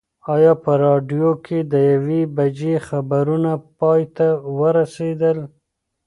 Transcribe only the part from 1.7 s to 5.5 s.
د یوې بجې خبرونه پای ته ورسېدل؟